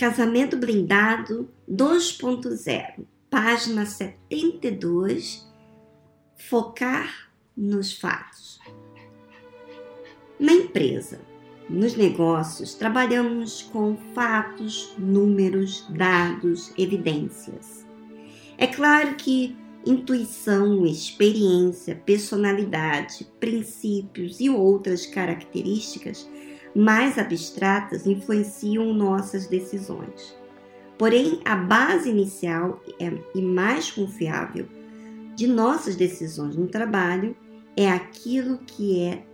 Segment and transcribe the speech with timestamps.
[0.00, 5.46] Casamento Blindado 2.0, página 72.
[6.38, 8.58] Focar nos fatos.
[10.38, 11.20] Na empresa,
[11.68, 17.86] nos negócios, trabalhamos com fatos, números, dados, evidências.
[18.56, 19.54] É claro que
[19.84, 26.26] intuição, experiência, personalidade, princípios e outras características
[26.74, 30.36] mais abstratas influenciam nossas decisões.
[30.98, 34.68] Porém, a base inicial é, e mais confiável
[35.34, 37.34] de nossas decisões no trabalho
[37.76, 39.24] é aquilo que é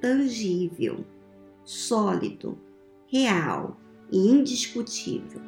[0.00, 1.04] tangível,
[1.64, 2.58] sólido,
[3.06, 3.78] real
[4.10, 5.40] e indiscutível.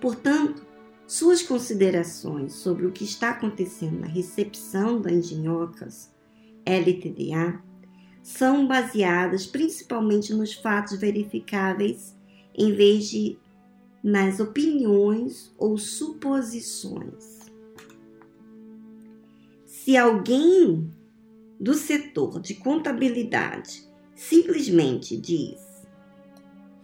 [0.00, 0.66] Portanto,
[1.06, 6.10] suas considerações sobre o que está acontecendo na recepção da Engenhocas
[6.64, 7.62] LTDA
[8.36, 12.16] são baseadas principalmente nos fatos verificáveis
[12.54, 13.36] em vez de
[14.02, 17.40] nas opiniões ou suposições.
[19.66, 20.90] Se alguém
[21.58, 25.60] do setor de contabilidade simplesmente diz: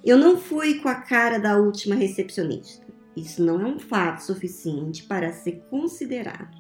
[0.05, 2.85] Eu não fui com a cara da última recepcionista.
[3.17, 6.55] Isso não é um fato suficiente para ser considerado.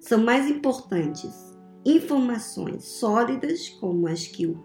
[0.00, 4.62] São mais importantes informações sólidas, como as que o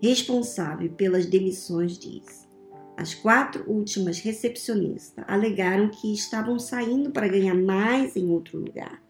[0.00, 2.48] responsável pelas demissões diz.
[2.96, 9.02] As quatro últimas recepcionistas alegaram que estavam saindo para ganhar mais em outro lugar.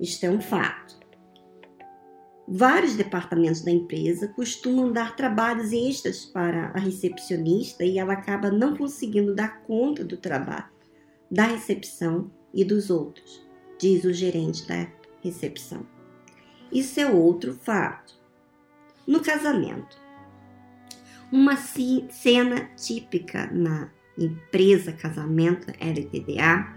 [0.00, 0.98] Isto é um fato.
[2.48, 8.76] Vários departamentos da empresa costumam dar trabalhos extras para a recepcionista e ela acaba não
[8.76, 10.78] conseguindo dar conta do trabalho
[11.30, 13.46] da recepção e dos outros,
[13.78, 14.90] diz o gerente da
[15.22, 15.97] recepção.
[16.72, 18.14] Isso é outro fato.
[19.06, 19.96] No casamento,
[21.32, 26.76] uma cena típica na empresa casamento LTDA,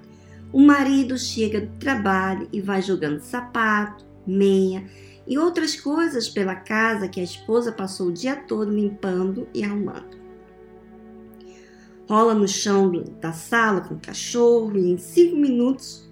[0.53, 4.85] o marido chega do trabalho e vai jogando sapato, meia
[5.25, 10.19] e outras coisas pela casa que a esposa passou o dia todo limpando e arrumando.
[12.09, 16.10] Rola no chão da sala com o cachorro e em cinco minutos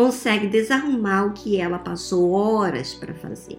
[0.00, 3.58] consegue desarrumar o que ela passou horas para fazer.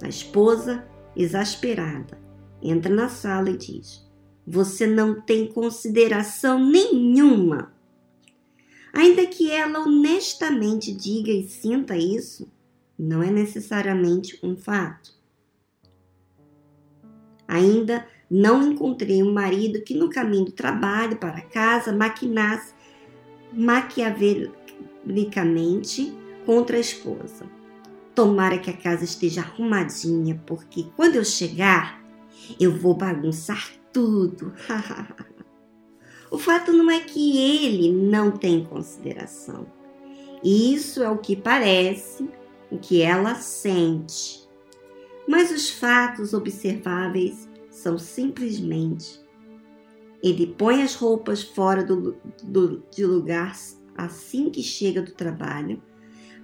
[0.00, 0.86] A esposa,
[1.16, 2.18] exasperada,
[2.62, 4.08] entra na sala e diz:
[4.46, 7.74] Você não tem consideração nenhuma
[8.92, 12.48] Ainda que ela honestamente diga e sinta isso,
[12.96, 15.12] não é necessariamente um fato.
[17.48, 22.72] Ainda não encontrei um marido que no caminho do trabalho para casa maquinasse
[25.04, 26.12] maquiavelicamente
[26.44, 27.46] contra a esposa.
[28.14, 32.02] Tomara que a casa esteja arrumadinha, porque quando eu chegar,
[32.58, 34.52] eu vou bagunçar tudo.
[36.30, 39.68] O fato não é que ele não tem consideração.
[40.42, 42.28] Isso é o que parece,
[42.72, 44.42] o que ela sente.
[45.28, 49.24] Mas os fatos observáveis são simplesmente
[50.24, 53.54] ele põe as roupas fora do, do, de lugar
[53.96, 55.82] assim que chega do trabalho.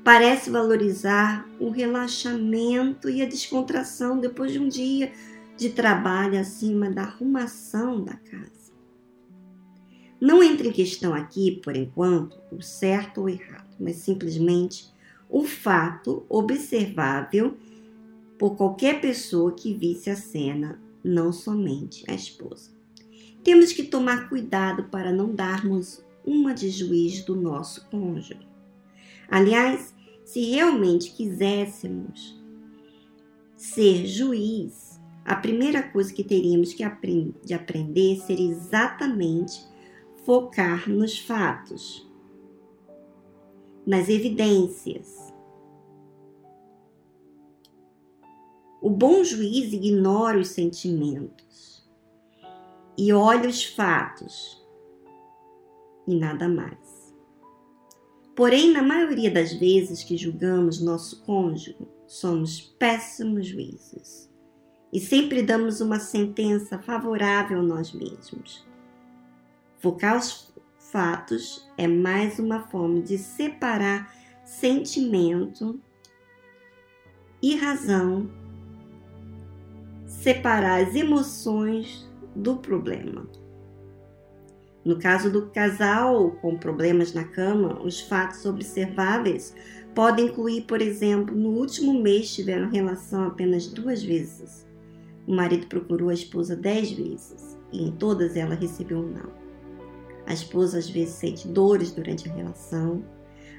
[0.03, 5.13] Parece valorizar o relaxamento e a descontração depois de um dia
[5.57, 8.73] de trabalho acima da arrumação da casa.
[10.21, 14.93] Não entra em questão aqui, por enquanto, o certo ou errado, mas simplesmente
[15.29, 17.57] o fato observável
[18.39, 22.71] por qualquer pessoa que visse a cena, não somente a esposa.
[23.43, 28.39] Temos que tomar cuidado para não darmos uma de juiz do nosso cônjuge.
[29.29, 29.95] Aliás,
[30.25, 32.39] se realmente quiséssemos
[33.57, 36.85] ser juiz, a primeira coisa que teríamos que
[37.45, 39.65] de aprender seria exatamente
[40.25, 42.09] focar nos fatos,
[43.87, 45.33] nas evidências.
[48.81, 51.89] O bom juiz ignora os sentimentos
[52.97, 54.60] e olha os fatos
[56.07, 57.15] e nada mais.
[58.35, 61.77] Porém, na maioria das vezes que julgamos nosso cônjuge,
[62.07, 64.31] somos péssimos juízes
[64.93, 68.69] e sempre damos uma sentença favorável a nós mesmos
[69.81, 74.15] Focar os fatos é mais uma forma de separar
[74.45, 75.81] sentimento
[77.43, 78.31] e razão,
[80.07, 82.07] separar as emoções
[82.37, 83.27] do problema.
[84.85, 89.55] No caso do casal com problemas na cama, os fatos observáveis
[89.95, 94.67] podem incluir, por exemplo, no último mês tiveram relação apenas duas vezes.
[95.27, 99.41] O marido procurou a esposa dez vezes e em todas ela recebeu um não.
[100.27, 103.05] A esposa às vezes sente dores durante a relação.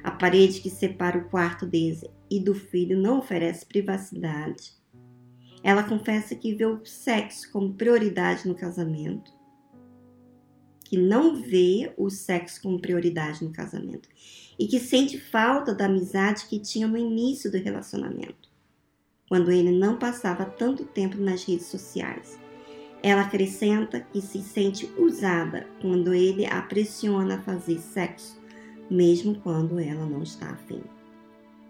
[0.04, 4.74] A parede que separa o quarto deles e do filho não oferece privacidade.
[5.64, 9.32] Ela confessa que vê o sexo como prioridade no casamento,
[10.92, 14.10] que não vê o sexo como prioridade no casamento
[14.60, 18.52] e que sente falta da amizade que tinha no início do relacionamento
[19.30, 22.38] quando ele não passava tanto tempo nas redes sociais.
[23.02, 28.38] Ela acrescenta que se sente usada quando ele a pressiona a fazer sexo,
[28.90, 30.84] mesmo quando ela não está afim.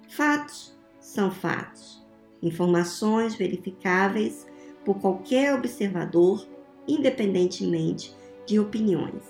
[0.09, 2.03] Fatos são fatos,
[2.41, 4.47] informações verificáveis
[4.83, 6.43] por qualquer observador,
[6.87, 8.19] independentemente
[8.51, 9.23] de opiniões.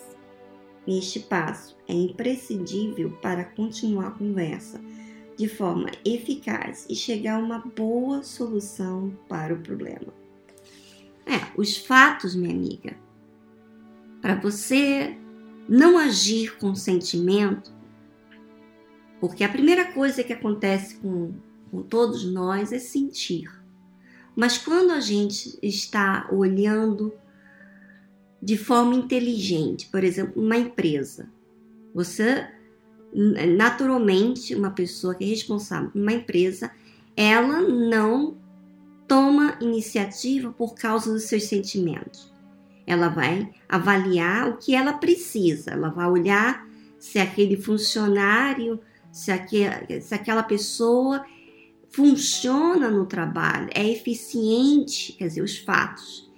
[0.87, 4.81] Este passo é imprescindível para continuar a conversa
[5.37, 10.11] de forma eficaz e chegar a uma boa solução para o problema.
[11.23, 12.97] É, os fatos, minha amiga,
[14.23, 15.15] para você
[15.69, 17.71] não agir com sentimento,
[19.19, 21.31] porque a primeira coisa que acontece com,
[21.69, 23.51] com todos nós é sentir.
[24.35, 27.13] Mas quando a gente está olhando
[28.41, 31.29] de forma inteligente, por exemplo, uma empresa,
[31.93, 32.47] você
[33.13, 36.71] naturalmente, uma pessoa que é responsável por uma empresa,
[37.15, 38.37] ela não
[39.07, 42.31] toma iniciativa por causa dos seus sentimentos.
[42.87, 46.65] Ela vai avaliar o que ela precisa, ela vai olhar
[46.97, 48.79] se aquele funcionário,
[49.11, 51.25] se, aquele, se aquela pessoa
[51.89, 56.30] funciona no trabalho, é eficiente, quer dizer, os fatos.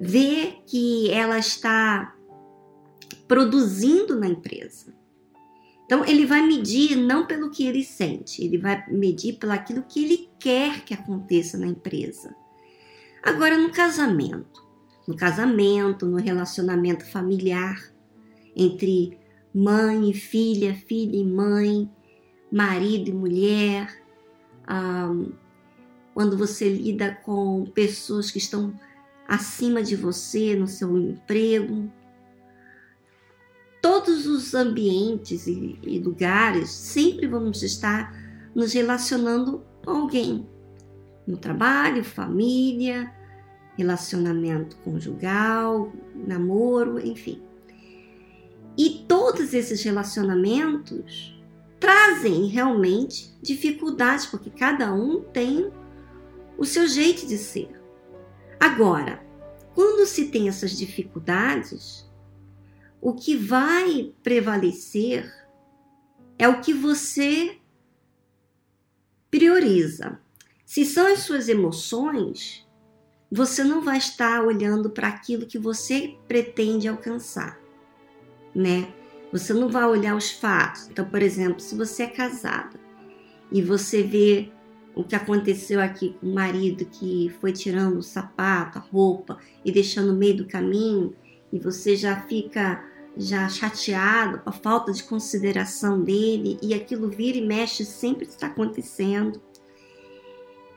[0.00, 2.16] Ver que ela está
[3.28, 4.94] produzindo na empresa.
[5.84, 10.04] Então, ele vai medir não pelo que ele sente, ele vai medir pelo aquilo que
[10.04, 12.34] ele quer que aconteça na empresa.
[13.22, 14.64] Agora, no casamento,
[15.06, 17.92] no casamento, no relacionamento familiar
[18.56, 19.18] entre
[19.54, 21.90] mãe e filha, filha e mãe,
[22.50, 24.02] marido e mulher,
[24.68, 25.32] um,
[26.14, 28.72] quando você lida com pessoas que estão
[29.30, 31.88] acima de você no seu emprego,
[33.80, 38.12] todos os ambientes e, e lugares sempre vamos estar
[38.52, 40.48] nos relacionando com alguém.
[41.24, 43.14] No trabalho, família,
[43.78, 45.92] relacionamento conjugal,
[46.26, 47.40] namoro, enfim.
[48.76, 51.40] E todos esses relacionamentos
[51.78, 55.70] trazem realmente dificuldades, porque cada um tem
[56.58, 57.79] o seu jeito de ser.
[58.60, 59.24] Agora,
[59.74, 62.06] quando se tem essas dificuldades,
[63.00, 65.32] o que vai prevalecer
[66.38, 67.56] é o que você
[69.30, 70.20] prioriza.
[70.66, 72.68] Se são as suas emoções,
[73.32, 77.58] você não vai estar olhando para aquilo que você pretende alcançar,
[78.54, 78.92] né?
[79.32, 80.88] Você não vai olhar os fatos.
[80.88, 82.78] Então, por exemplo, se você é casada
[83.50, 84.52] e você vê
[84.94, 89.70] o que aconteceu aqui com o marido que foi tirando o sapato, a roupa e
[89.70, 91.14] deixando no meio do caminho,
[91.52, 92.84] e você já fica
[93.16, 98.46] já chateado com a falta de consideração dele e aquilo vira e mexe sempre está
[98.46, 99.40] acontecendo.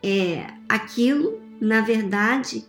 [0.01, 2.65] É, aquilo, na verdade,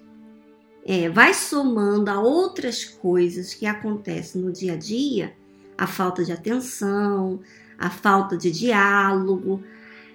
[0.85, 5.35] é, vai somando a outras coisas que acontecem no dia a dia,
[5.77, 7.41] a falta de atenção,
[7.79, 9.63] a falta de diálogo,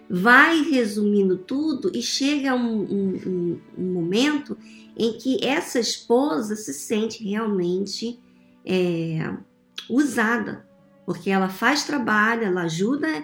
[0.10, 4.58] vai resumindo tudo e chega um, um, um momento
[4.98, 8.20] em que essa esposa se sente realmente
[8.66, 9.32] é,
[9.88, 10.68] usada,
[11.06, 13.24] porque ela faz trabalho, ela ajuda,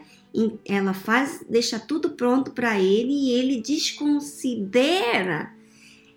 [0.64, 5.52] ela faz, deixa tudo pronto para ele e ele desconsidera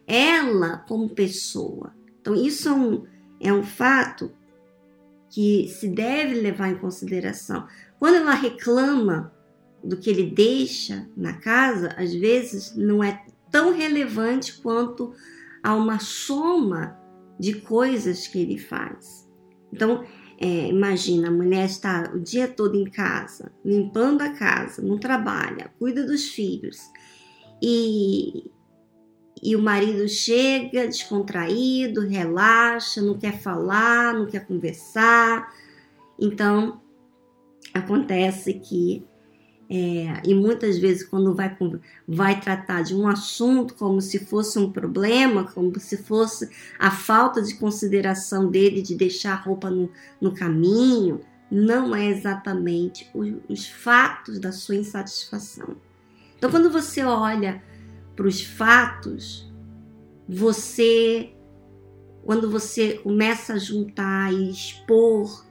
[0.07, 1.95] ela como pessoa.
[2.21, 3.05] Então isso é um,
[3.41, 4.31] é um fato
[5.31, 7.67] que se deve levar em consideração.
[7.99, 9.33] Quando ela reclama
[9.83, 15.13] do que ele deixa na casa, às vezes não é tão relevante quanto
[15.63, 16.99] a uma soma
[17.39, 19.29] de coisas que ele faz.
[19.73, 20.05] Então,
[20.41, 25.73] é, imagina, a mulher está o dia todo em casa, limpando a casa, não trabalha,
[25.79, 26.79] cuida dos filhos,
[27.61, 28.51] e,
[29.43, 35.53] e o marido chega descontraído, relaxa, não quer falar, não quer conversar.
[36.19, 36.81] Então,
[37.75, 39.05] acontece que
[39.71, 41.55] é, e muitas vezes, quando vai,
[42.07, 46.49] vai tratar de um assunto como se fosse um problema, como se fosse
[46.79, 51.21] a falta de consideração dele de deixar a roupa no, no caminho,
[51.51, 55.77] não é exatamente os, os fatos da sua insatisfação.
[56.39, 57.63] Então, quando você olha
[58.17, 59.53] para os fatos,
[60.27, 61.35] você,
[62.25, 65.45] quando você começa a juntar e expor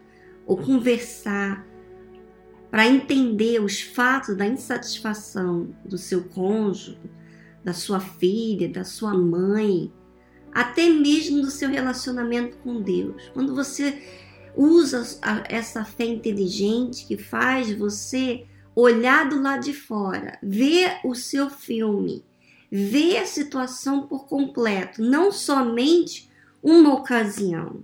[0.45, 1.67] ou conversar
[2.69, 6.99] para entender os fatos da insatisfação do seu cônjuge,
[7.63, 9.91] da sua filha, da sua mãe,
[10.53, 13.29] até mesmo do seu relacionamento com Deus.
[13.33, 14.01] Quando você
[14.55, 15.03] usa
[15.47, 18.45] essa fé inteligente que faz você
[18.75, 22.23] olhar do lado de fora, ver o seu filme,
[22.71, 26.29] ver a situação por completo, não somente
[26.61, 27.83] uma ocasião.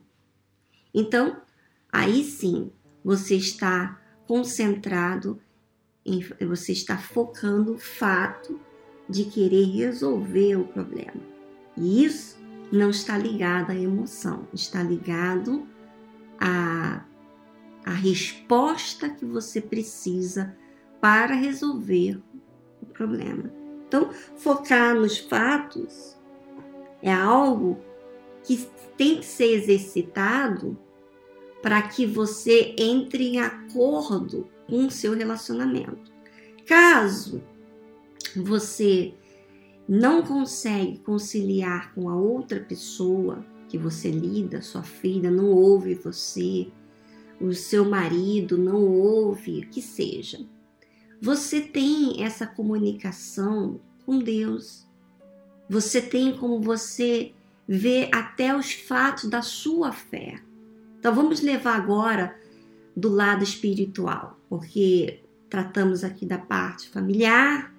[0.93, 1.37] Então,
[1.91, 2.71] aí sim,
[3.03, 5.39] você está concentrado
[6.05, 8.59] em, você está focando o fato
[9.09, 11.21] de querer resolver o problema.
[11.77, 12.37] E isso
[12.71, 15.67] não está ligado à emoção, está ligado
[16.39, 17.03] à,
[17.85, 20.55] à resposta que você precisa
[20.99, 22.19] para resolver
[22.81, 23.51] o problema.
[23.87, 26.17] Então, focar nos fatos
[27.01, 27.79] é algo
[28.43, 30.77] que tem que ser exercitado
[31.63, 36.12] para que você entre em acordo com o seu relacionamento.
[36.67, 37.41] Caso
[38.36, 39.13] você
[39.88, 46.67] não consegue conciliar com a outra pessoa que você lida, sua filha não ouve você,
[47.39, 50.46] o seu marido não ouve, que seja.
[51.22, 54.86] Você tem essa comunicação com Deus.
[55.70, 57.32] Você tem como você
[57.65, 60.41] ver até os fatos da sua fé.
[61.03, 62.33] Então vamos levar agora
[62.95, 65.19] do lado espiritual, porque
[65.50, 67.75] tratamos aqui da parte familiar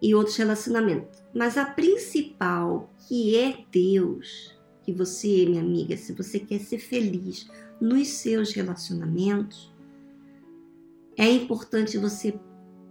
[0.00, 1.20] e outros relacionamentos.
[1.34, 7.50] Mas a principal, que é Deus, que você, minha amiga, se você quer ser feliz
[7.80, 9.74] nos seus relacionamentos,
[11.16, 12.38] é importante você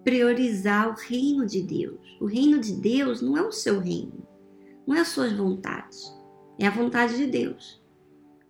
[0.04, 2.18] priorizar o reino de Deus.
[2.20, 4.28] O reino de Deus não é o seu reino,
[4.86, 6.14] não é as suas vontades,
[6.60, 7.79] é a vontade de Deus.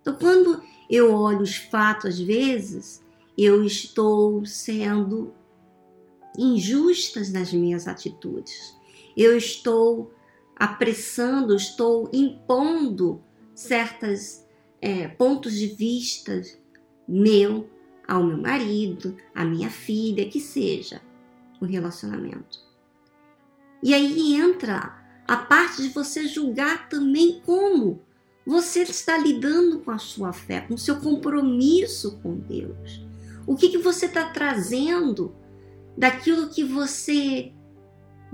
[0.02, 3.04] Então, quando eu olho os fatos, às vezes,
[3.38, 5.34] eu estou sendo
[6.38, 8.76] injustas nas minhas atitudes.
[9.16, 10.14] Eu estou
[10.56, 13.22] apressando, estou impondo
[13.54, 14.44] certos
[14.82, 16.42] é, pontos de vista
[17.08, 17.70] meu
[18.08, 21.02] ao meu marido, à minha filha, que seja
[21.62, 22.60] o relacionamento.
[23.84, 28.02] E aí entra a parte de você julgar também como
[28.50, 33.06] você está lidando com a sua fé, com o seu compromisso com Deus.
[33.46, 35.36] O que, que você está trazendo
[35.96, 37.54] daquilo que você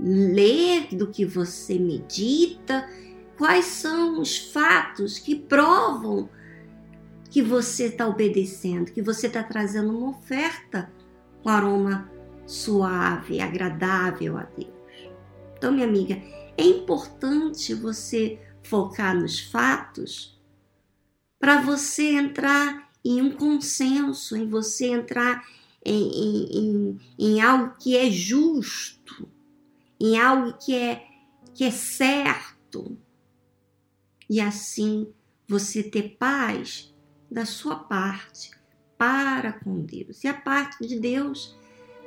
[0.00, 2.88] lê, do que você medita?
[3.36, 6.30] Quais são os fatos que provam
[7.28, 10.90] que você está obedecendo, que você está trazendo uma oferta
[11.42, 12.10] com aroma
[12.46, 14.70] suave, agradável a Deus?
[15.58, 16.18] Então, minha amiga,
[16.56, 20.38] é importante você focar nos fatos,
[21.38, 25.46] para você entrar em um consenso, em você entrar
[25.84, 29.28] em, em, em, algo que é justo,
[30.00, 31.06] em algo que é,
[31.54, 32.98] que é certo.
[34.28, 35.12] E assim
[35.46, 36.92] você ter paz
[37.30, 38.50] da sua parte
[38.98, 40.24] para com Deus.
[40.24, 41.56] E a parte de Deus,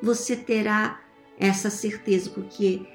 [0.01, 1.01] você terá
[1.37, 2.85] essa certeza, porque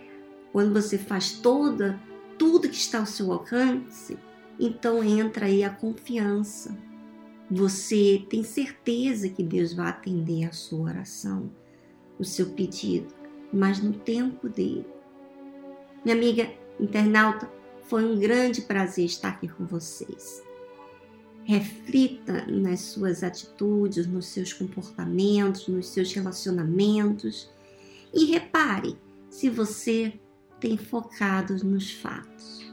[0.52, 1.98] quando você faz toda
[2.38, 4.18] tudo que está ao seu alcance,
[4.58, 6.76] então entra aí a confiança.
[7.50, 11.50] Você tem certeza que Deus vai atender a sua oração,
[12.18, 13.14] o seu pedido,
[13.52, 14.86] mas no tempo dele.
[16.04, 16.50] Minha amiga
[16.80, 17.50] internauta,
[17.86, 20.42] foi um grande prazer estar aqui com vocês.
[21.44, 27.50] Reflita nas suas atitudes, nos seus comportamentos, nos seus relacionamentos
[28.12, 28.96] e repare
[29.28, 30.18] se você
[30.64, 32.72] tem focado nos fatos,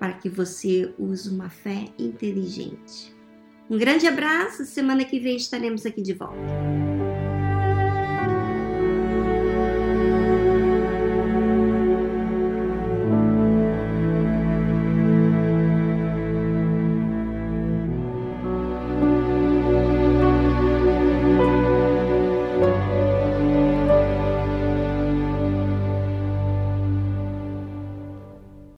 [0.00, 3.14] para que você use uma fé inteligente.
[3.70, 6.93] Um grande abraço, semana que vem estaremos aqui de volta.